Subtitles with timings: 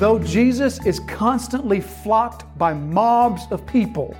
[0.00, 4.16] though Jesus is constantly flocked by mobs of people,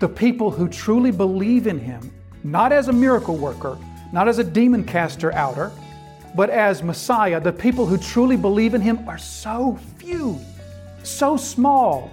[0.00, 2.12] the people who truly believe in him,
[2.42, 3.78] not as a miracle worker,
[4.12, 5.70] not as a demon caster outer,
[6.34, 10.40] but as Messiah, the people who truly believe in him are so few,
[11.04, 12.10] so small.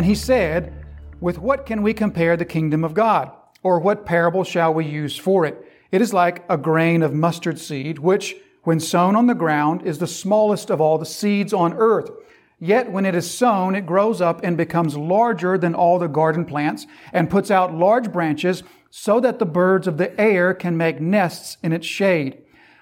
[0.00, 0.72] And he said,
[1.20, 3.32] With what can we compare the kingdom of God?
[3.62, 5.62] Or what parable shall we use for it?
[5.92, 9.98] It is like a grain of mustard seed, which, when sown on the ground, is
[9.98, 12.10] the smallest of all the seeds on earth.
[12.58, 16.46] Yet when it is sown, it grows up and becomes larger than all the garden
[16.46, 20.98] plants and puts out large branches so that the birds of the air can make
[20.98, 22.38] nests in its shade.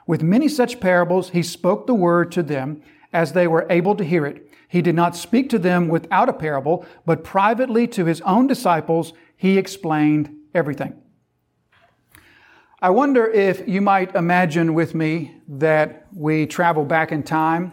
[0.07, 2.81] With many such parables, he spoke the word to them
[3.13, 4.48] as they were able to hear it.
[4.69, 9.15] He did not speak to them without a parable, but privately to his own disciples,
[9.37, 10.95] he explained everything.
[12.81, 17.73] I wonder if you might imagine with me that we travel back in time,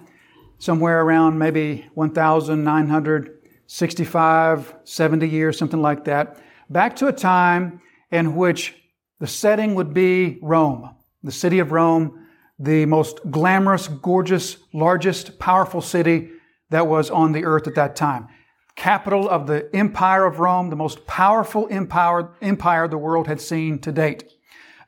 [0.57, 6.37] somewhere around maybe 1,965, 70 years, something like that,
[6.69, 8.73] back to a time in which
[9.19, 12.25] the setting would be Rome, the city of Rome,
[12.57, 16.31] the most glamorous, gorgeous, largest, powerful city
[16.75, 18.27] that was on the earth at that time.
[18.75, 23.79] Capital of the Empire of Rome, the most powerful empire, empire the world had seen
[23.79, 24.29] to date.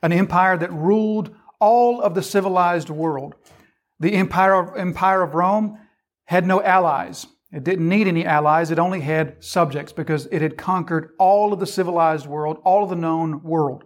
[0.02, 3.36] An empire that ruled all of the civilized world.
[4.00, 5.78] The empire of, empire of Rome
[6.26, 7.26] had no allies.
[7.50, 8.70] It didn't need any allies.
[8.70, 12.90] It only had subjects because it had conquered all of the civilized world, all of
[12.90, 13.84] the known world.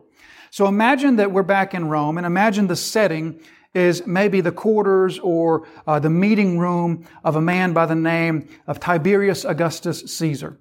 [0.50, 3.40] So imagine that we're back in Rome and imagine the setting
[3.74, 8.48] is maybe the quarters or uh, the meeting room of a man by the name
[8.66, 10.58] of Tiberius Augustus Caesar.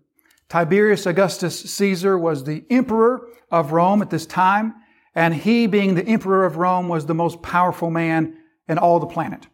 [0.47, 4.73] Tiberius Augustus Caesar was the emperor of Rome at this time,
[5.15, 8.37] and he, being the emperor of Rome, was the most powerful man
[8.67, 9.47] in all the planet.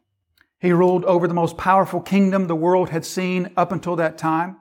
[0.59, 4.57] He ruled over the most powerful kingdom the world had seen up until that time,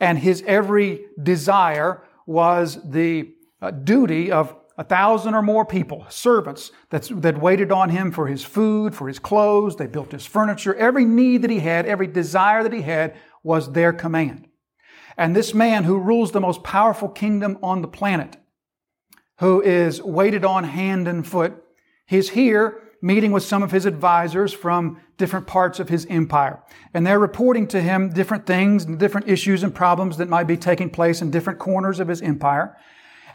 [0.00, 6.70] and his every desire was the uh, duty of a thousand or more people, servants
[6.90, 9.74] that, that waited on him for his food, for his clothes.
[9.76, 10.74] They built his furniture.
[10.76, 14.46] Every need that he had, every desire that he had was their command.
[15.16, 18.36] And this man who rules the most powerful kingdom on the planet,
[19.40, 21.54] who is waited on hand and foot,
[22.06, 26.62] he's here meeting with some of his advisors from different parts of his empire.
[26.94, 30.56] And they're reporting to him different things and different issues and problems that might be
[30.56, 32.76] taking place in different corners of his empire.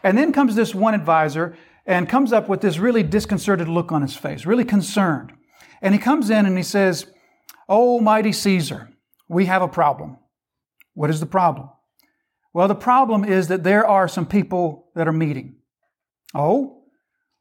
[0.04, 4.02] And then comes this one advisor and comes up with this really disconcerted look on
[4.02, 5.32] his face, really concerned.
[5.82, 7.08] And he comes in and he says,
[7.68, 8.90] Oh, mighty Caesar,
[9.30, 10.18] we have a problem.
[10.94, 11.70] What is the problem?
[12.54, 15.56] Well, the problem is that there are some people that are meeting.
[16.36, 16.84] Oh,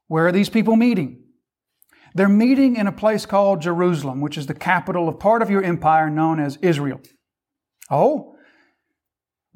[0.07, 1.23] where are these people meeting?
[2.15, 5.63] They're meeting in a place called Jerusalem, which is the capital of part of your
[5.63, 7.01] empire known as Israel.
[7.89, 8.32] Oh,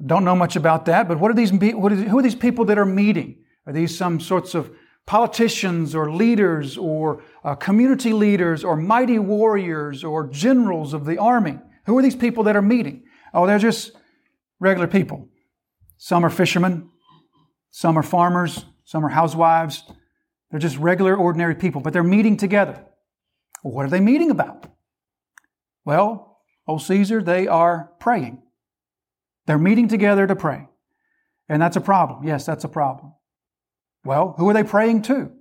[0.04, 2.64] don't know much about that, but what are these, what is, who are these people
[2.66, 3.42] that are meeting?
[3.66, 4.70] Are these some sorts of
[5.06, 11.58] politicians or leaders or uh, community leaders or mighty warriors or generals of the army?
[11.86, 13.04] Who are these people that are meeting?
[13.34, 13.92] Oh, they're just
[14.60, 15.28] regular people.
[15.96, 16.90] Some are fishermen,
[17.70, 19.82] some are farmers, some are housewives.
[20.50, 22.82] They're just regular, ordinary people, but they're meeting together.
[23.62, 24.66] Well, what are they meeting about?
[25.84, 28.42] Well, oh Caesar, they are praying.
[29.48, 30.68] They're meeting together to pray.
[31.48, 32.22] And that's a problem.
[32.22, 33.14] Yes, that's a problem.
[34.04, 35.32] Well, who are they praying to?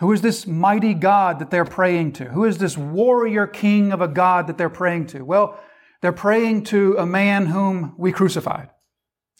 [0.00, 2.24] Who is this mighty God that they're praying to?
[2.24, 5.24] Who is this warrior king of a God that they're praying to?
[5.24, 5.60] Well,
[6.00, 8.70] they're praying to a man whom we crucified.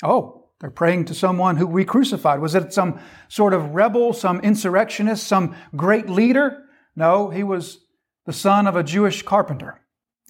[0.01, 2.39] Oh, they're praying to someone who we crucified.
[2.39, 6.63] Was it some sort of rebel, some insurrectionist, some great leader?
[6.95, 7.81] No, he was
[8.27, 9.81] the son of a Jewish carpenter.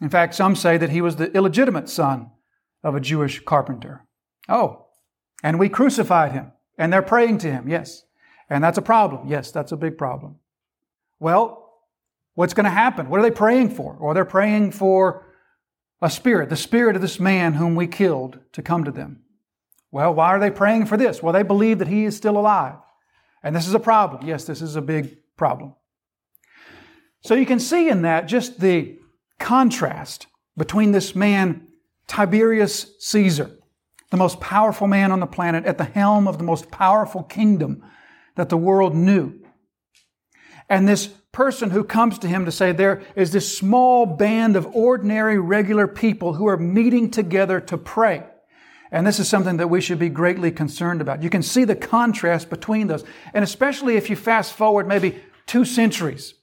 [0.01, 2.31] In fact, some say that he was the illegitimate son
[2.83, 4.05] of a Jewish carpenter.
[4.49, 4.87] Oh,
[5.43, 6.53] and we crucified him.
[6.79, 8.05] And they're praying to him, yes.
[8.49, 9.29] And that's a problem.
[9.29, 10.37] Yes, that's a big problem.
[11.21, 11.71] Well,
[12.35, 13.09] what's going to happen?
[13.09, 13.95] What are they praying for?
[13.95, 15.27] Or they're praying for
[16.01, 19.23] a spirit, the spirit of this man whom we killed to come to them.
[19.91, 21.23] Well, why are they praying for this?
[21.23, 22.77] Well, they believe that he is still alive.
[23.43, 24.27] And this is a problem.
[24.27, 25.75] Yes, this is a big problem.
[27.21, 28.99] So you can see in that just the
[29.39, 30.27] contrast
[30.57, 31.69] between this man
[32.07, 33.51] Tiberius Caesar,
[34.11, 37.83] the most powerful man on the planet, at the helm of the most powerful kingdom
[38.37, 39.41] that the world knew.
[40.69, 44.67] And this person who comes to him to say there is this small band of
[44.75, 48.25] ordinary, regular people who are meeting together to pray.
[48.91, 51.23] And this is something that we should be greatly concerned about.
[51.23, 53.05] You can see the contrast between those.
[53.33, 56.35] And especially if you fast forward maybe two centuries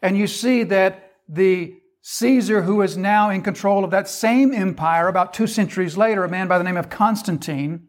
[0.00, 5.06] and you see that the Caesar, who is now in control of that same empire
[5.06, 7.88] about two centuries later, a man by the name of Constantine,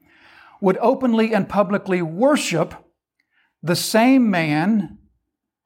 [0.62, 2.76] would openly and publicly worship
[3.64, 5.00] the same man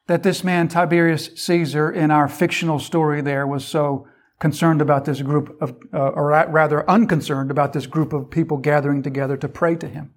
[0.08, 4.08] that this man, Tiberius Caesar, in our fictional story there, was so
[4.40, 9.04] concerned about this group of, uh, or rather unconcerned about this group of people gathering
[9.04, 10.14] together to pray to him.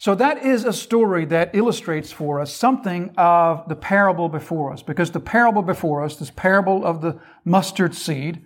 [0.00, 4.82] So that is a story that illustrates for us something of the parable before us,
[4.82, 8.42] because the parable before us, this parable of the mustard seed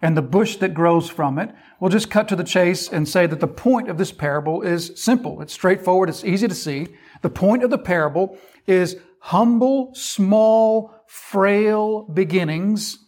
[0.00, 1.50] and the bush that grows from it,
[1.80, 4.92] we'll just cut to the chase and say that the point of this parable is
[4.94, 5.42] simple.
[5.42, 6.08] It's straightforward.
[6.08, 6.86] It's easy to see.
[7.22, 8.38] The point of the parable
[8.68, 12.98] is humble, small, frail beginnings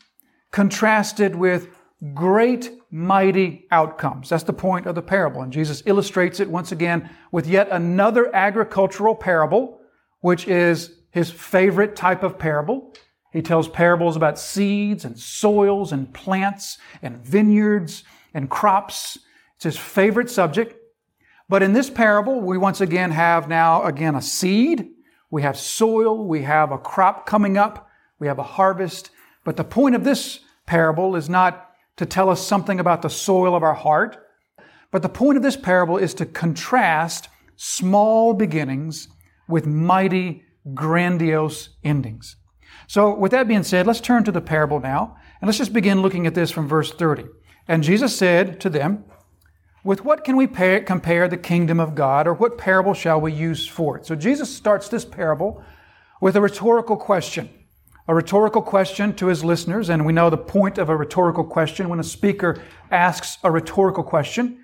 [0.51, 1.69] contrasted with
[2.13, 4.29] great, mighty outcomes.
[4.29, 5.43] That's the point of the parable.
[5.43, 9.81] And Jesus illustrates it once again with yet another agricultural parable,
[10.21, 12.95] which is his favorite type of parable.
[13.33, 19.19] He tells parables about seeds and soils and plants and vineyards and crops.
[19.57, 20.77] It's his favorite subject.
[21.49, 24.91] But in this parable, we once again have now again a seed
[25.35, 27.89] we have soil, we have a crop coming up,
[28.21, 29.11] we have a harvest.
[29.43, 31.64] But the point of this parable is not
[31.97, 34.17] to tell us something about the soil of our heart,
[34.91, 39.09] but the point of this parable is to contrast small beginnings
[39.49, 40.43] with mighty,
[40.73, 42.37] grandiose endings.
[42.87, 46.03] So, with that being said, let's turn to the parable now, and let's just begin
[46.03, 47.25] looking at this from verse 30.
[47.67, 49.05] And Jesus said to them,
[49.85, 53.69] with what can we compare the kingdom of God, or what parable shall we use
[53.69, 54.07] for it?
[54.07, 55.63] So Jesus starts this parable
[56.21, 57.51] with a rhetorical question.
[58.07, 61.89] A rhetorical question to his listeners, and we know the point of a rhetorical question
[61.89, 62.61] when a speaker
[62.91, 64.59] asks a rhetorical question.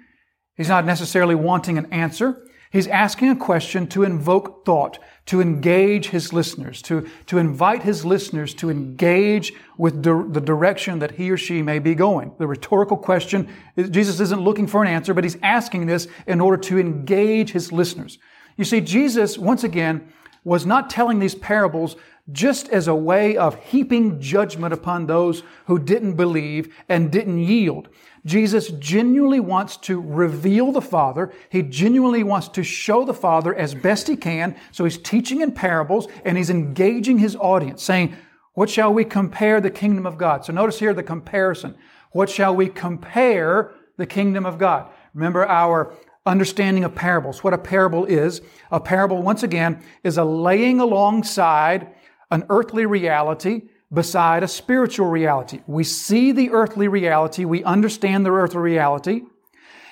[0.56, 2.46] He's not necessarily wanting an answer.
[2.70, 8.04] He's asking a question to invoke thought, to engage his listeners, to, to invite his
[8.04, 12.32] listeners to engage with the direction that he or she may be going.
[12.38, 16.58] The rhetorical question, Jesus isn't looking for an answer, but he's asking this in order
[16.64, 18.18] to engage his listeners.
[18.58, 20.12] You see, Jesus, once again,
[20.44, 21.96] was not telling these parables
[22.32, 27.88] just as a way of heaping judgment upon those who didn't believe and didn't yield.
[28.24, 31.32] Jesus genuinely wants to reveal the Father.
[31.48, 34.56] He genuinely wants to show the Father as best he can.
[34.72, 38.14] So he's teaching in parables and he's engaging his audience, saying,
[38.52, 40.44] What shall we compare the kingdom of God?
[40.44, 41.76] So notice here the comparison.
[42.12, 44.90] What shall we compare the kingdom of God?
[45.14, 45.94] Remember our
[46.26, 47.42] understanding of parables.
[47.42, 48.42] What a parable is.
[48.70, 51.94] A parable, once again, is a laying alongside
[52.30, 53.62] an earthly reality
[53.92, 55.60] beside a spiritual reality.
[55.66, 59.22] We see the earthly reality, we understand the earthly reality,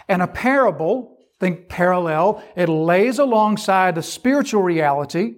[0.09, 5.37] and a parable, think parallel, it lays alongside the spiritual reality,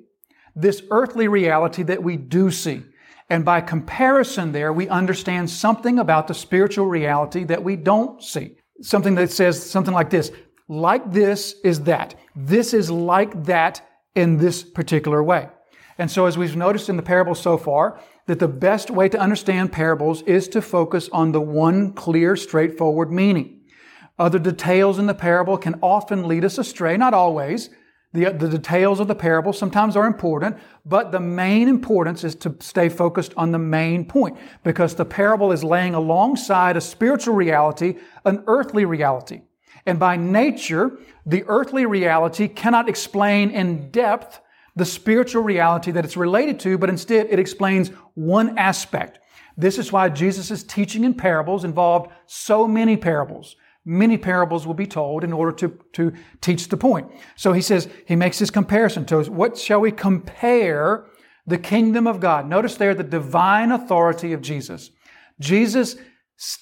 [0.55, 2.82] this earthly reality that we do see.
[3.31, 8.56] And by comparison there, we understand something about the spiritual reality that we don't see.
[8.82, 10.32] Something that says something like this,
[10.69, 12.14] like this is that.
[12.35, 15.49] This is like that in this particular way.
[16.00, 19.20] And so, as we've noticed in the parable so far, that the best way to
[19.20, 23.60] understand parables is to focus on the one clear, straightforward meaning.
[24.19, 27.69] Other details in the parable can often lead us astray, not always.
[28.15, 32.56] The, the details of the parable sometimes are important, but the main importance is to
[32.60, 37.98] stay focused on the main point because the parable is laying alongside a spiritual reality,
[38.24, 39.43] an earthly reality.
[39.84, 44.41] And by nature, the earthly reality cannot explain in depth
[44.81, 49.19] the spiritual reality that it's related to, but instead it explains one aspect.
[49.55, 53.56] This is why Jesus' teaching in parables involved so many parables.
[53.84, 57.13] Many parables will be told in order to, to teach the point.
[57.37, 59.29] So he says, he makes this comparison to us.
[59.29, 61.05] What shall we compare
[61.46, 62.49] the kingdom of God?
[62.49, 64.91] Notice there the divine authority of Jesus.
[65.41, 65.96] Jesus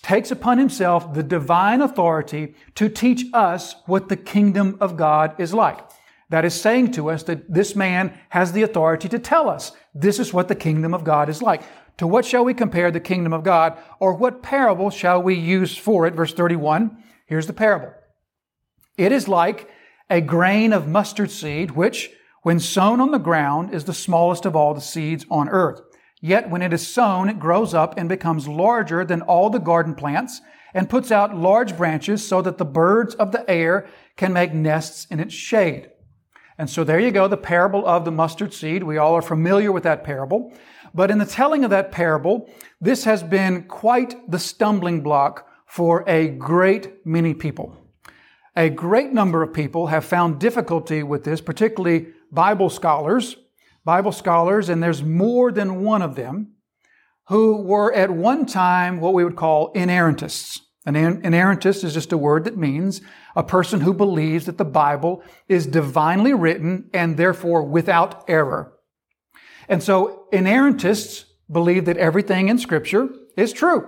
[0.03, 5.55] takes upon himself the divine authority to teach us what the kingdom of God is
[5.55, 5.88] like.
[6.31, 10.19] That is saying to us that this man has the authority to tell us this
[10.19, 11.63] is what the kingdom of God is like.
[11.99, 15.77] To what shall we compare the kingdom of God, or what parable shall we use
[15.77, 16.15] for it?
[16.15, 17.03] Verse 31.
[17.27, 17.93] Here's the parable.
[18.97, 19.69] It is like
[20.09, 22.11] a grain of mustard seed, which,
[22.43, 25.81] when sown on the ground, is the smallest of all the seeds on earth.
[26.21, 29.95] Yet when it is sown, it grows up and becomes larger than all the garden
[29.95, 30.41] plants
[30.75, 35.07] and puts out large branches so that the birds of the air can make nests
[35.11, 35.91] in its shade.
[36.59, 38.83] And so there you go, the parable of the mustard seed.
[38.83, 40.53] We all are familiar with that parable.
[40.93, 42.51] But in the telling of that parable,
[42.81, 47.77] this has been quite the stumbling block for a great many people.
[48.57, 53.37] A great number of people have found difficulty with this, particularly Bible scholars,
[53.85, 56.55] Bible scholars, and there's more than one of them
[57.29, 60.59] who were at one time what we would call inerrantists.
[60.89, 63.03] An inerrantist is just a word that means
[63.37, 68.73] a person who believes that the Bible is divinely written and therefore without error.
[69.69, 73.87] And so inerrantists believe that everything in Scripture is true,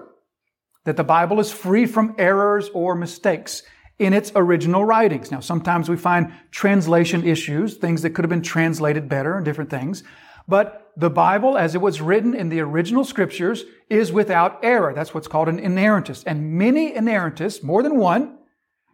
[0.85, 3.63] that the Bible is free from errors or mistakes
[3.99, 5.31] in its original writings.
[5.31, 9.71] Now, sometimes we find translation issues, things that could have been translated better and different
[9.71, 10.03] things.
[10.51, 14.93] But the Bible, as it was written in the original scriptures, is without error.
[14.93, 16.25] That's what's called an inerrantist.
[16.27, 18.37] And many inerrantists, more than one,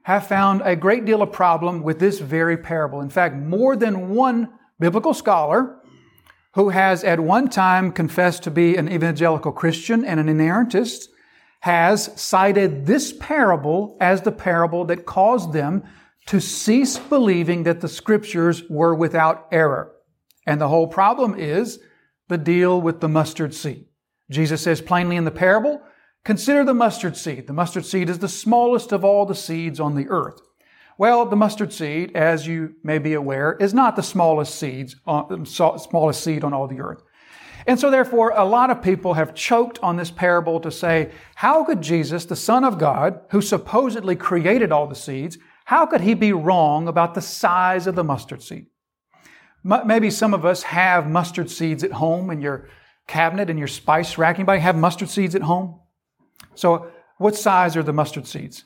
[0.03, 3.01] have found a great deal of problem with this very parable.
[3.01, 5.81] In fact, more than one biblical scholar
[6.53, 11.07] who has at one time confessed to be an evangelical Christian and an inerrantist
[11.61, 15.83] has cited this parable as the parable that caused them
[16.27, 19.96] to cease believing that the scriptures were without error.
[20.47, 21.81] And the whole problem is
[22.29, 23.87] the deal with the mustard seed.
[24.31, 25.83] Jesus says plainly in the parable,
[26.25, 27.47] consider the mustard seed.
[27.47, 30.41] The mustard seed is the smallest of all the seeds on the earth.
[30.99, 35.45] Well, the mustard seed, as you may be aware, is not the smallest seeds, uh,
[35.45, 37.03] smallest seed on all the earth.
[37.67, 41.65] And so therefore, a lot of people have choked on this parable to say, how
[41.65, 45.37] could Jesus, the Son of God, who supposedly created all the seeds,
[45.67, 48.67] how could he be wrong about the size of the mustard seed?
[49.67, 52.69] Maybe some of us have mustard seeds at home in your
[53.09, 54.37] cabinet, in your spice rack.
[54.37, 55.81] Anybody have mustard seeds at home?
[56.55, 58.65] So what size are the mustard seeds?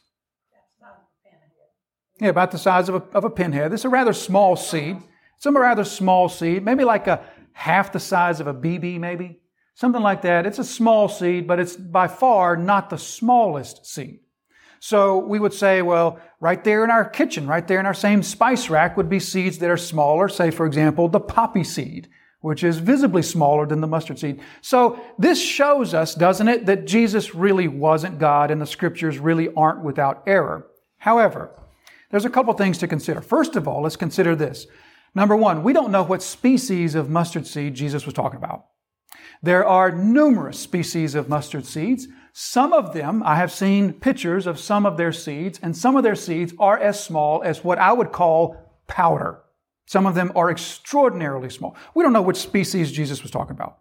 [2.21, 3.73] Yeah, about the size of a, of a pinhead.
[3.73, 4.99] Is a rather small seed.
[5.39, 9.41] It's a rather small seed, maybe like a half the size of a BB, maybe
[9.75, 10.45] something like that.
[10.45, 14.21] It's a small seed, but it's by far not the smallest seed.
[14.81, 18.23] So we would say, well, right there in our kitchen, right there in our same
[18.23, 20.29] spice rack would be seeds that are smaller.
[20.29, 22.09] Say, for example, the poppy seed,
[22.41, 24.41] which is visibly smaller than the mustard seed.
[24.63, 29.53] So this shows us, doesn't it, that Jesus really wasn't God and the scriptures really
[29.55, 30.67] aren't without error.
[30.97, 31.51] However,
[32.11, 33.21] there's a couple things to consider.
[33.21, 34.67] First of all, let's consider this.
[35.15, 38.65] Number one, we don't know what species of mustard seed Jesus was talking about.
[39.43, 42.09] There are numerous species of mustard seeds.
[42.33, 46.03] Some of them, I have seen pictures of some of their seeds, and some of
[46.03, 48.57] their seeds are as small as what I would call
[48.87, 49.41] powder.
[49.87, 51.77] Some of them are extraordinarily small.
[51.95, 53.79] We don't know which species Jesus was talking about.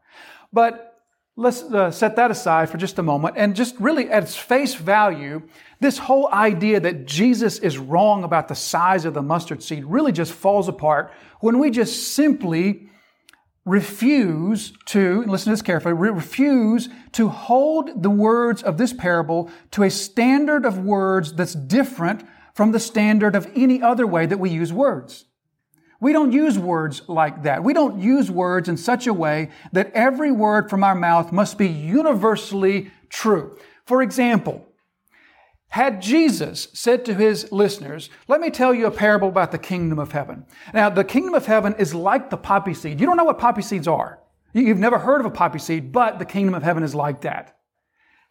[0.52, 0.90] But
[1.36, 4.74] let's uh, set that aside for just a moment and just really at its face
[4.74, 5.44] value,
[5.80, 10.12] this whole idea that Jesus is wrong about the size of the mustard seed really
[10.12, 12.89] just falls apart when we just simply
[13.70, 19.84] refuse to, listen to this carefully, refuse to hold the words of this parable to
[19.84, 24.50] a standard of words that's different from the standard of any other way that we
[24.50, 25.26] use words.
[26.02, 27.64] We don't use words like that.
[27.64, 31.58] We don't use words in such a way that every word from our mouth must
[31.58, 33.58] be universally true.
[33.86, 34.66] For example,
[35.70, 40.00] had Jesus said to his listeners, let me tell you a parable about the kingdom
[40.00, 40.46] of heaven.
[40.74, 43.00] Now, the kingdom of heaven is like the poppy seed.
[43.00, 44.20] You don't know what poppy seeds are.
[44.52, 47.56] You've never heard of a poppy seed, but the kingdom of heaven is like that.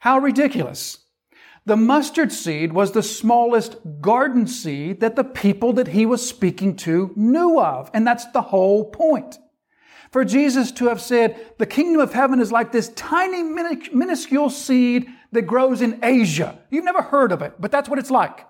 [0.00, 0.98] How ridiculous.
[1.64, 6.74] The mustard seed was the smallest garden seed that the people that he was speaking
[6.76, 7.88] to knew of.
[7.94, 9.38] And that's the whole point.
[10.10, 15.06] For Jesus to have said, the kingdom of heaven is like this tiny minuscule seed
[15.32, 16.58] that grows in Asia.
[16.70, 18.46] You've never heard of it, but that's what it's like.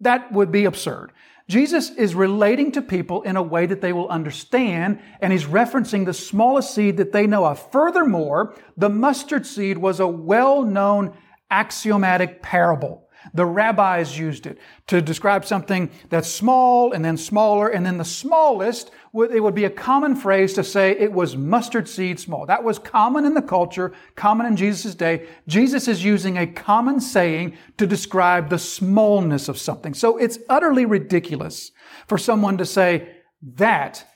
[0.00, 1.12] That would be absurd.
[1.48, 6.06] Jesus is relating to people in a way that they will understand, and he's referencing
[6.06, 7.70] the smallest seed that they know of.
[7.70, 11.14] Furthermore, the mustard seed was a well-known
[11.50, 13.03] axiomatic parable.
[13.32, 18.04] The rabbis used it to describe something that's small and then smaller and then the
[18.04, 22.44] smallest, it would be a common phrase to say it was mustard seed small.
[22.44, 25.26] That was common in the culture, common in Jesus' day.
[25.48, 29.94] Jesus is using a common saying to describe the smallness of something.
[29.94, 31.72] So it's utterly ridiculous
[32.06, 33.08] for someone to say
[33.56, 34.06] that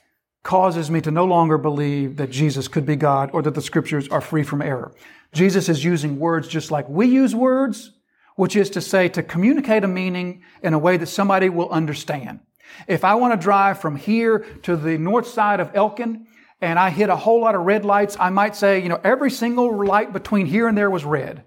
[0.43, 4.07] causes me to no longer believe that Jesus could be God or that the scriptures
[4.07, 4.93] are free from error.
[5.33, 7.91] Jesus is using words just like we use words
[8.39, 12.39] which is to say to communicate a meaning in a way that somebody will understand.
[12.87, 16.25] If I want to drive from here to the north side of Elkin
[16.61, 19.29] and I hit a whole lot of red lights, I might say, you know, every
[19.29, 21.43] single light between here and there was red.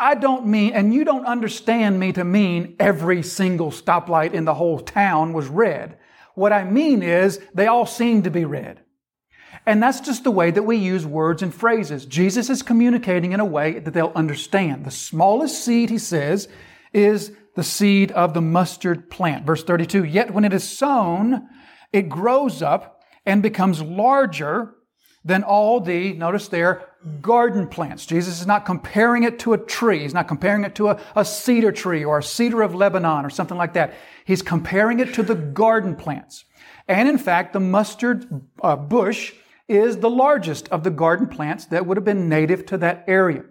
[0.00, 4.54] I don't mean, and you don't understand me to mean every single stoplight in the
[4.54, 5.96] whole town was red.
[6.34, 8.80] What I mean is, they all seem to be red.
[9.66, 12.06] And that's just the way that we use words and phrases.
[12.06, 14.84] Jesus is communicating in a way that they'll understand.
[14.84, 16.48] The smallest seed, he says,
[16.92, 19.44] is the seed of the mustard plant.
[19.44, 21.48] Verse 32, yet when it is sown,
[21.92, 24.74] it grows up and becomes larger
[25.24, 26.86] than all the, notice there,
[27.20, 28.06] garden plants.
[28.06, 30.00] Jesus is not comparing it to a tree.
[30.00, 33.30] He's not comparing it to a, a cedar tree or a cedar of Lebanon or
[33.30, 33.94] something like that.
[34.24, 36.44] He's comparing it to the garden plants.
[36.88, 39.34] And in fact, the mustard uh, bush
[39.70, 43.44] is the largest of the garden plants that would have been native to that area.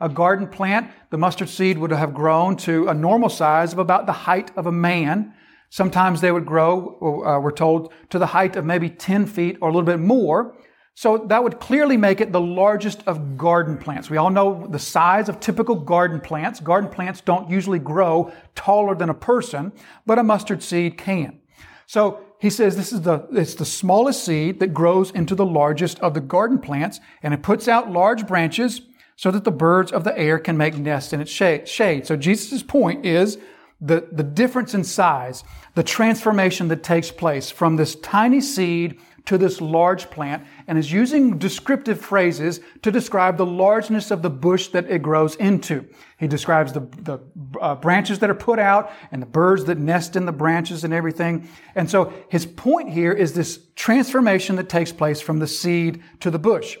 [0.00, 4.06] A garden plant, the mustard seed would have grown to a normal size of about
[4.06, 5.34] the height of a man.
[5.70, 9.68] Sometimes they would grow, uh, we're told, to the height of maybe 10 feet or
[9.68, 10.56] a little bit more.
[10.94, 14.08] So that would clearly make it the largest of garden plants.
[14.08, 16.60] We all know the size of typical garden plants.
[16.60, 19.72] Garden plants don't usually grow taller than a person,
[20.06, 21.40] but a mustard seed can.
[21.86, 25.98] So he says this is the, it's the smallest seed that grows into the largest
[26.00, 28.82] of the garden plants, and it puts out large branches
[29.16, 32.06] so that the birds of the air can make nests in its shade.
[32.06, 33.38] So Jesus' point is
[33.80, 35.42] the, the difference in size,
[35.74, 40.92] the transformation that takes place from this tiny seed to this large plant and is
[40.92, 45.88] using descriptive phrases to describe the largeness of the bush that it grows into.
[46.18, 47.20] He describes the, the
[47.60, 50.92] uh, branches that are put out and the birds that nest in the branches and
[50.92, 51.48] everything.
[51.74, 56.30] And so his point here is this transformation that takes place from the seed to
[56.30, 56.76] the bush.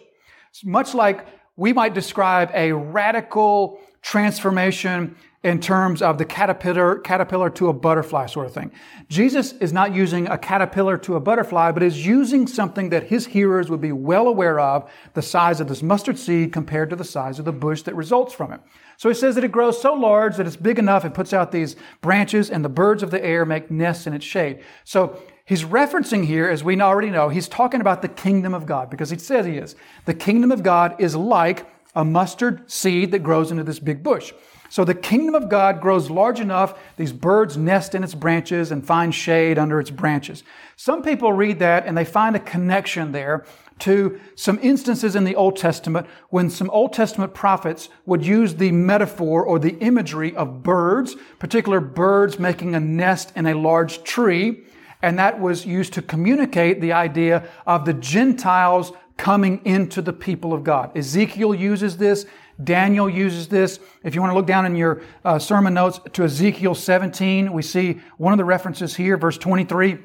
[0.50, 1.26] It's much like
[1.56, 8.24] we might describe a radical transformation in terms of the caterpillar, caterpillar to a butterfly
[8.24, 8.72] sort of thing.
[9.08, 13.26] Jesus is not using a caterpillar to a butterfly, but is using something that his
[13.26, 17.04] hearers would be well aware of, the size of this mustard seed compared to the
[17.04, 18.60] size of the bush that results from it.
[18.96, 21.52] So he says that it grows so large that it's big enough, it puts out
[21.52, 24.60] these branches, and the birds of the air make nests in its shade.
[24.84, 28.88] So he's referencing here, as we already know, he's talking about the kingdom of God,
[28.88, 29.76] because he says he is.
[30.06, 34.32] The kingdom of God is like a mustard seed that grows into this big bush.
[34.74, 38.84] So the kingdom of God grows large enough, these birds nest in its branches and
[38.84, 40.42] find shade under its branches.
[40.74, 43.46] Some people read that and they find a connection there
[43.78, 48.72] to some instances in the Old Testament when some Old Testament prophets would use the
[48.72, 54.64] metaphor or the imagery of birds, particular birds making a nest in a large tree.
[55.02, 60.52] And that was used to communicate the idea of the Gentiles coming into the people
[60.52, 60.96] of God.
[60.96, 62.26] Ezekiel uses this.
[62.62, 63.80] Daniel uses this.
[64.02, 67.62] If you want to look down in your uh, sermon notes to Ezekiel 17, we
[67.62, 69.98] see one of the references here, verse 23.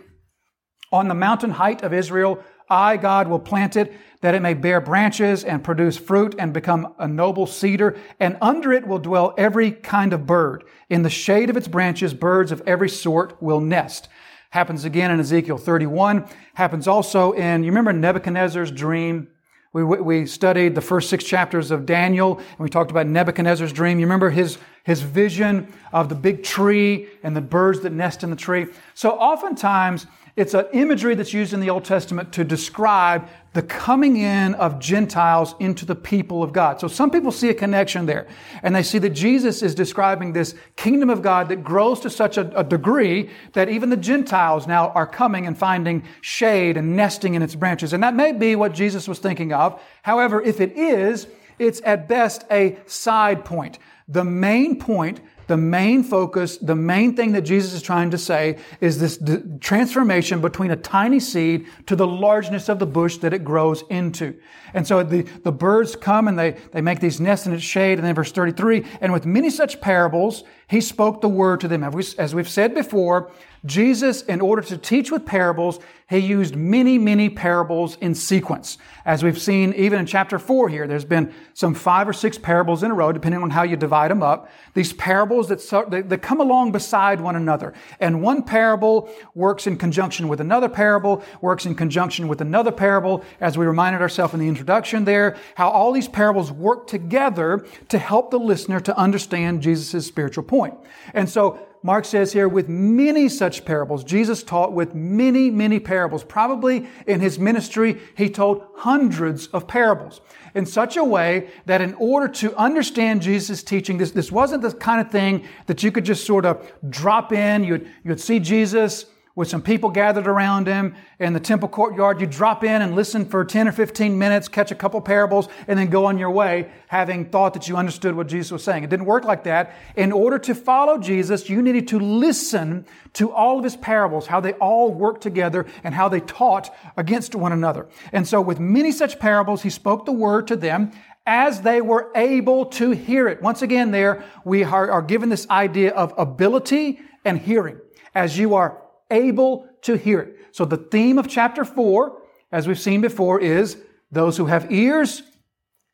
[0.91, 4.81] On the mountain height of Israel, I, God, will plant it that it may bear
[4.81, 7.95] branches and produce fruit and become a noble cedar.
[8.19, 10.63] And under it will dwell every kind of bird.
[10.89, 14.09] In the shade of its branches, birds of every sort will nest.
[14.51, 16.27] Happens again in Ezekiel 31.
[16.55, 19.29] Happens also in, you remember Nebuchadnezzar's dream?
[19.71, 23.99] We, we studied the first six chapters of Daniel, and we talked about Nebuchadnezzar's dream.
[23.99, 28.31] You remember his, his vision of the big tree and the birds that nest in
[28.31, 28.65] the tree.
[28.95, 30.07] So oftentimes,
[30.39, 34.79] it's an imagery that's used in the Old Testament to describe the coming in of
[34.79, 36.79] Gentiles into the people of God.
[36.79, 38.25] So some people see a connection there,
[38.63, 42.37] and they see that Jesus is describing this kingdom of God that grows to such
[42.37, 47.33] a, a, degree that even the Gentiles now are coming and finding shade and nesting
[47.33, 47.91] in its branches.
[47.91, 49.81] And that may be what Jesus was thinking of.
[50.03, 53.77] However, if it is, it's at best a side point.
[54.09, 58.57] The main point the main focus, the main thing that Jesus is trying to say
[58.81, 63.33] is this d- transformation between a tiny seed to the largeness of the bush that
[63.33, 64.35] it grows into.
[64.75, 67.97] And so the, the birds come and they, they make these nests in its shade.
[67.97, 71.83] And then verse 33, and with many such parables, he spoke the word to them.
[71.83, 73.31] As we've said before,
[73.65, 78.77] Jesus, in order to teach with parables, he used many, many parables in sequence.
[79.03, 82.83] As we've seen even in chapter four here, there's been some five or six parables
[82.83, 84.49] in a row, depending on how you divide them up.
[84.73, 87.73] These parables that, that come along beside one another.
[87.99, 93.23] And one parable works in conjunction with another parable, works in conjunction with another parable,
[93.41, 97.97] as we reminded ourselves in the introduction there, how all these parables work together to
[97.97, 100.75] help the listener to understand Jesus' spiritual point.
[101.13, 104.03] And so Mark says here, with many such parables.
[104.03, 106.23] Jesus taught with many, many parables.
[106.25, 110.19] Probably in his ministry, he told hundreds of parables
[110.53, 114.73] in such a way that in order to understand Jesus' teaching, this, this wasn't the
[114.73, 117.63] kind of thing that you could just sort of drop in.
[117.63, 122.19] You'd, you'd see Jesus with some people gathered around him in the temple courtyard.
[122.19, 125.79] You drop in and listen for 10 or 15 minutes, catch a couple parables, and
[125.79, 128.83] then go on your way, having thought that you understood what Jesus was saying.
[128.83, 129.75] It didn't work like that.
[129.95, 134.39] In order to follow Jesus, you needed to listen to all of his parables, how
[134.39, 137.87] they all worked together and how they taught against one another.
[138.11, 140.91] And so with many such parables, he spoke the word to them
[141.25, 143.41] as they were able to hear it.
[143.41, 147.79] Once again, there we are, given this idea of ability and hearing.
[148.15, 148.81] As you are
[149.11, 150.35] able to hear it.
[150.51, 153.77] So the theme of chapter 4, as we've seen before, is
[154.11, 155.23] those who have ears,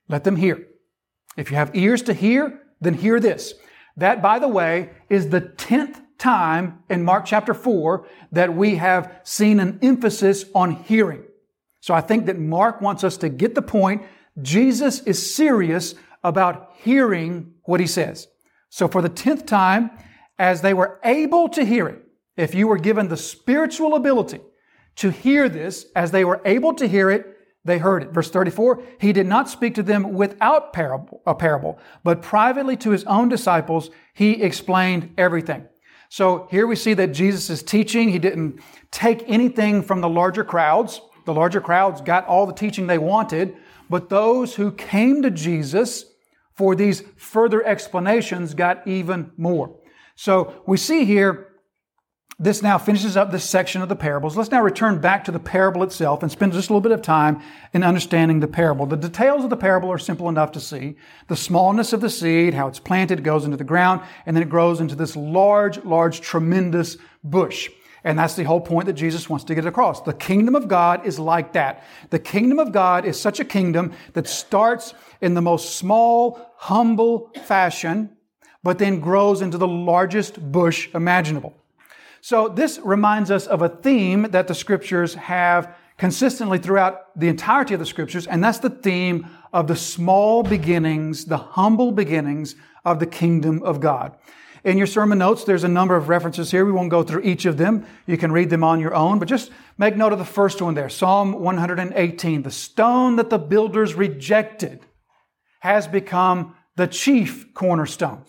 [0.07, 0.67] let them hear.
[1.37, 3.53] If you have ears to hear, then hear this.
[3.97, 9.19] That, by the way, is the 10th time in Mark chapter 4 that we have
[9.23, 11.23] seen an emphasis on hearing.
[11.81, 14.03] So I think that Mark wants us to get the point.
[14.41, 18.27] Jesus is serious about hearing what he says.
[18.69, 19.91] So for the 10th time,
[20.37, 22.04] as they were able to hear it,
[22.37, 24.39] if you were given the spiritual ability
[24.97, 28.11] to hear this as they were able to hear it, they heard it.
[28.11, 32.91] Verse 34, he did not speak to them without parable, a parable, but privately to
[32.91, 35.67] his own disciples, he explained everything.
[36.09, 38.09] So here we see that Jesus is teaching.
[38.09, 41.01] He didn't take anything from the larger crowds.
[41.25, 43.57] The larger crowds got all the teaching they wanted,
[43.89, 46.05] but those who came to Jesus
[46.53, 49.75] for these further explanations got even more.
[50.15, 51.54] So we see here
[52.37, 54.35] this now finishes up this section of the parables.
[54.35, 57.01] Let's now return back to the parable itself and spend just a little bit of
[57.01, 57.41] time
[57.73, 58.85] in understanding the parable.
[58.85, 60.97] The details of the parable are simple enough to see.
[61.29, 64.49] The smallness of the seed, how it's planted, goes into the ground, and then it
[64.49, 67.69] grows into this large, large, tremendous bush.
[68.03, 70.01] And that's the whole point that Jesus wants to get across.
[70.01, 71.85] The kingdom of God is like that.
[72.09, 77.31] The kingdom of God is such a kingdom that starts in the most small, humble
[77.45, 78.17] fashion,
[78.61, 81.53] but then grows into the largest bush imaginable.
[82.25, 87.75] So this reminds us of a theme that the scriptures have consistently throughout the entirety
[87.75, 92.97] of the scriptures, and that's the theme of the small beginnings, the humble beginnings of
[92.97, 94.17] the kingdom of God.
[94.63, 96.65] In your sermon notes, there's a number of references here.
[96.65, 97.85] We won't go through each of them.
[98.07, 100.73] You can read them on your own, but just make note of the first one
[100.73, 100.89] there.
[100.89, 102.41] Psalm 118.
[102.41, 104.79] The stone that the builders rejected
[105.59, 108.25] has become the chief cornerstone.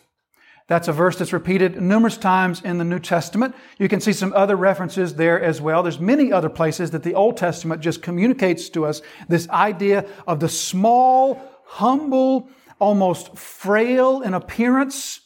[0.68, 3.54] That's a verse that's repeated numerous times in the New Testament.
[3.78, 5.84] You can see some other references there as well.
[5.84, 10.40] There's many other places that the Old Testament just communicates to us this idea of
[10.40, 12.50] the small, humble,
[12.80, 15.20] almost frail in appearance,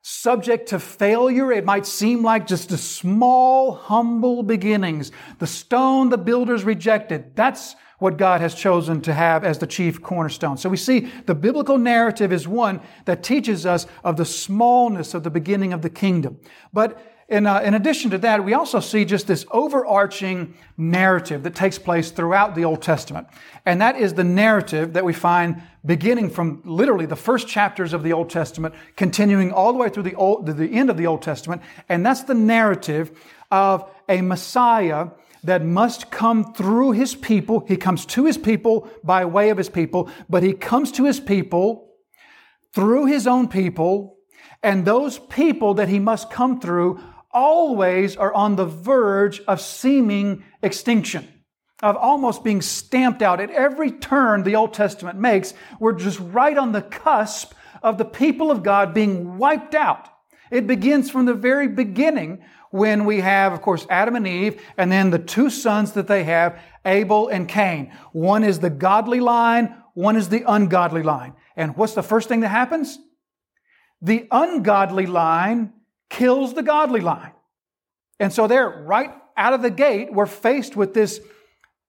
[0.00, 1.52] subject to failure.
[1.52, 5.12] It might seem like just a small, humble beginnings.
[5.40, 7.36] The stone the builders rejected.
[7.36, 10.56] That's what God has chosen to have as the chief cornerstone.
[10.56, 15.22] So we see the biblical narrative is one that teaches us of the smallness of
[15.22, 16.38] the beginning of the kingdom.
[16.72, 21.54] But in, uh, in addition to that, we also see just this overarching narrative that
[21.54, 23.28] takes place throughout the Old Testament.
[23.64, 28.02] And that is the narrative that we find beginning from literally the first chapters of
[28.02, 31.22] the Old Testament, continuing all the way through the, Old, the end of the Old
[31.22, 31.62] Testament.
[31.88, 33.18] And that's the narrative
[33.50, 35.08] of a Messiah
[35.44, 37.64] that must come through his people.
[37.68, 41.20] He comes to his people by way of his people, but he comes to his
[41.20, 41.92] people
[42.72, 44.16] through his own people,
[44.62, 50.42] and those people that he must come through always are on the verge of seeming
[50.62, 51.28] extinction,
[51.82, 53.40] of almost being stamped out.
[53.40, 57.52] At every turn the Old Testament makes, we're just right on the cusp
[57.82, 60.08] of the people of God being wiped out.
[60.50, 62.42] It begins from the very beginning
[62.74, 66.24] when we have, of course, Adam and Eve, and then the two sons that they
[66.24, 67.92] have, Abel and Cain.
[68.10, 71.34] One is the godly line, one is the ungodly line.
[71.54, 72.98] And what's the first thing that happens?
[74.02, 75.72] The ungodly line
[76.10, 77.30] kills the godly line.
[78.18, 81.20] And so there, right out of the gate, we're faced with this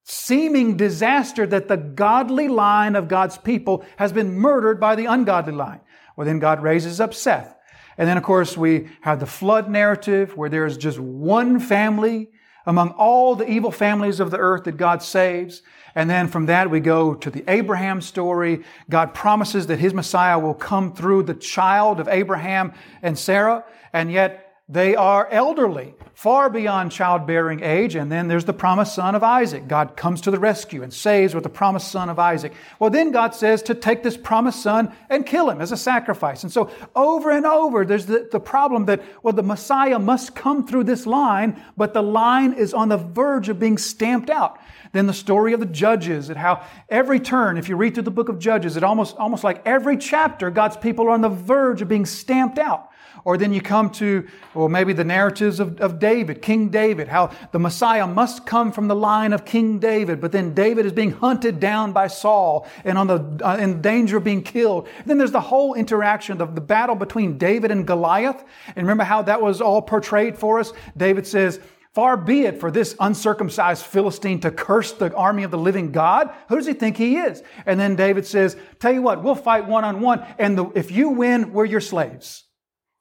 [0.03, 5.53] seeming disaster that the godly line of God's people has been murdered by the ungodly
[5.53, 5.81] line.
[6.15, 7.55] Well, then God raises up Seth.
[7.97, 12.29] And then, of course, we have the flood narrative where there is just one family
[12.65, 15.61] among all the evil families of the earth that God saves.
[15.93, 18.63] And then from that, we go to the Abraham story.
[18.89, 23.63] God promises that his Messiah will come through the child of Abraham and Sarah.
[23.93, 27.93] And yet, they are elderly, far beyond childbearing age.
[27.93, 29.67] And then there's the promised son of Isaac.
[29.67, 32.51] God comes to the rescue and saves with the promised son of Isaac.
[32.79, 36.41] Well, then God says to take this promised son and kill him as a sacrifice.
[36.41, 40.65] And so over and over, there's the, the problem that, well, the Messiah must come
[40.65, 44.59] through this line, but the line is on the verge of being stamped out.
[44.93, 48.11] Then the story of the judges and how every turn, if you read through the
[48.11, 51.83] book of Judges, it almost, almost like every chapter, God's people are on the verge
[51.83, 52.89] of being stamped out.
[53.25, 57.31] Or then you come to, or maybe the narratives of, of David, King David, how
[57.51, 61.09] the Messiah must come from the line of King David, but then David is being
[61.09, 64.87] hunted down by Saul and on the, uh, in danger of being killed.
[64.99, 68.43] And then there's the whole interaction of the battle between David and Goliath.
[68.67, 70.71] And remember how that was all portrayed for us?
[70.95, 71.59] David says,
[71.95, 76.29] Far be it for this uncircumcised Philistine to curse the army of the living God.
[76.49, 77.41] Who does he think he is?
[77.65, 80.91] And then David says, Tell you what, we'll fight one on one, and the, if
[80.91, 82.43] you win, we're your slaves.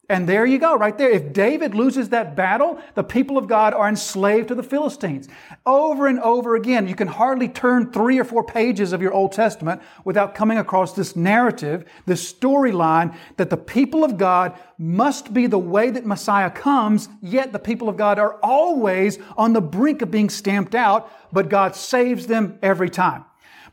[0.08, 1.10] And there you go, right there.
[1.10, 5.28] If David loses that battle, the people of God are enslaved to the Philistines.
[5.64, 9.32] Over and over again, you can hardly turn three or four pages of your Old
[9.32, 15.46] Testament without coming across this narrative, this storyline that the people of God must be
[15.46, 20.02] the way that Messiah comes, yet the people of God are always on the brink
[20.02, 23.24] of being stamped out, but God saves them every time.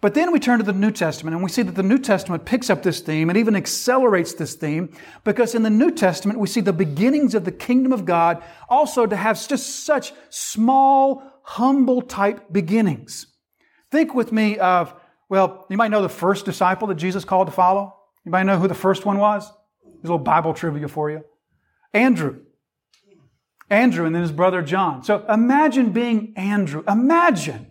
[0.02, 2.44] But then we turn to the New Testament and we see that the New Testament
[2.44, 4.92] picks up this theme and even accelerates this theme
[5.24, 9.06] because in the New Testament we see the beginnings of the kingdom of God also
[9.06, 13.28] to have just such small, humble type beginnings.
[13.92, 14.94] Think with me of,
[15.30, 17.96] well, you might know the first disciple that Jesus called to follow.
[18.26, 19.48] You might know who the first one was.
[19.84, 21.24] There's a little Bible trivia for you.
[21.94, 22.40] Andrew.
[23.70, 25.04] Andrew and then his brother John.
[25.04, 26.84] So imagine being Andrew.
[26.88, 27.71] Imagine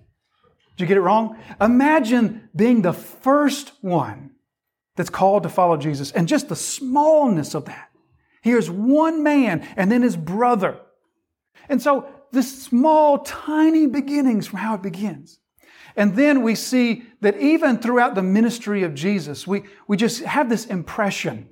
[0.81, 1.37] did you get it wrong?
[1.61, 4.31] Imagine being the first one
[4.97, 7.91] that's called to follow Jesus and just the smallness of that.
[8.41, 10.81] Here's one man and then his brother.
[11.69, 15.39] And so this small, tiny beginnings from how it begins.
[15.97, 20.49] And then we see that even throughout the ministry of Jesus, we, we just have
[20.49, 21.51] this impression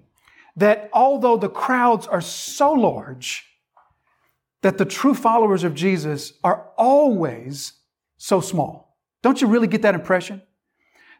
[0.56, 3.44] that although the crowds are so large,
[4.62, 7.74] that the true followers of Jesus are always
[8.16, 8.87] so small.
[9.22, 10.42] Don't you really get that impression?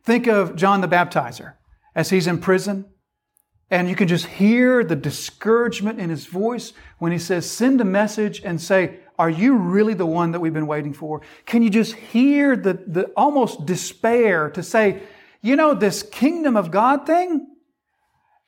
[0.04, 1.54] Think of John the Baptizer
[1.94, 2.87] as he's in prison,
[3.70, 7.84] and you can just hear the discouragement in his voice when he says, Send a
[7.84, 11.20] message and say, Are you really the one that we've been waiting for?
[11.44, 15.02] Can you just hear the, the almost despair to say,
[15.42, 17.46] You know, this kingdom of God thing,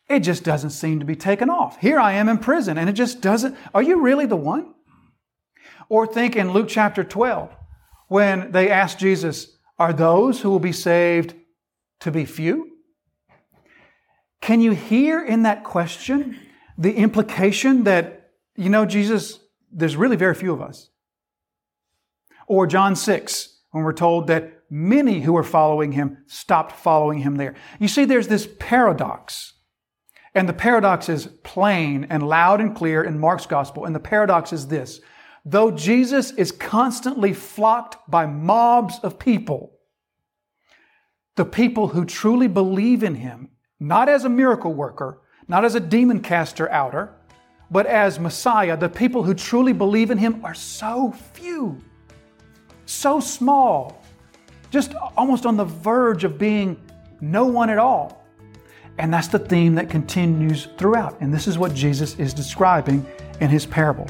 [0.09, 1.79] it just doesn't seem to be taken off.
[1.81, 3.57] Here I am in prison, and it just doesn't.
[3.75, 4.75] Are you really the one?
[5.89, 7.55] Or think in Luke chapter 12
[8.11, 11.33] when they asked Jesus, Are those who will be saved
[12.01, 12.73] to be few?
[14.41, 16.37] Can you hear in that question
[16.77, 19.39] the implication that, you know, Jesus,
[19.71, 20.91] there's really very few of us?
[22.49, 27.37] Or John 6, when we're told that many who were following him stopped following him
[27.37, 27.55] there.
[27.79, 29.53] You see, there's this paradox.
[30.35, 33.85] And the paradox is plain and loud and clear in Mark's gospel.
[33.85, 35.01] And the paradox is this
[35.45, 39.73] Though Jesus is constantly flocked by mobs of people,
[41.37, 43.49] the people who truly believe in him,
[43.79, 47.15] not as a miracle worker, not as a demon caster outer,
[47.71, 51.81] but as Messiah, the people who truly believe in him are so few,
[52.85, 54.05] so small,
[54.71, 56.81] just almost on the verge of being
[57.21, 58.27] no one at all.
[58.99, 61.17] And that's the theme that continues throughout.
[61.21, 63.07] And this is what Jesus is describing
[63.41, 64.09] in his parable.